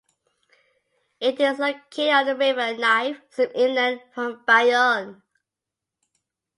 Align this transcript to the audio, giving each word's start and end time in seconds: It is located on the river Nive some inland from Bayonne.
It 1.19 1.39
is 1.39 1.59
located 1.59 2.09
on 2.09 2.25
the 2.25 2.35
river 2.35 2.75
Nive 2.75 3.21
some 3.29 3.49
inland 3.53 4.01
from 4.15 4.43
Bayonne. 4.47 5.21